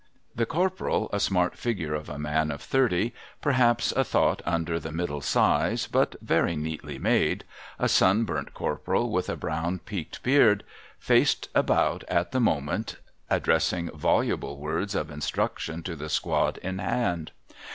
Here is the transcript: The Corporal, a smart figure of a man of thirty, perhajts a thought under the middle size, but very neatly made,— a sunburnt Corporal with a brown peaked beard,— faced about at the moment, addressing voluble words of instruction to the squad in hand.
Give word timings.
The 0.35 0.47
Corporal, 0.47 1.11
a 1.13 1.19
smart 1.19 1.55
figure 1.55 1.93
of 1.93 2.09
a 2.09 2.17
man 2.17 2.49
of 2.49 2.59
thirty, 2.59 3.13
perhajts 3.39 3.95
a 3.95 4.03
thought 4.03 4.41
under 4.47 4.79
the 4.79 4.91
middle 4.91 5.21
size, 5.21 5.85
but 5.85 6.15
very 6.23 6.55
neatly 6.55 6.97
made,— 6.97 7.43
a 7.77 7.87
sunburnt 7.87 8.55
Corporal 8.55 9.11
with 9.11 9.29
a 9.29 9.35
brown 9.37 9.77
peaked 9.77 10.23
beard,— 10.23 10.63
faced 10.97 11.49
about 11.53 12.03
at 12.07 12.31
the 12.31 12.39
moment, 12.39 12.95
addressing 13.29 13.91
voluble 13.91 14.57
words 14.57 14.95
of 14.95 15.11
instruction 15.11 15.83
to 15.83 15.95
the 15.95 16.09
squad 16.09 16.57
in 16.63 16.79
hand. 16.79 17.29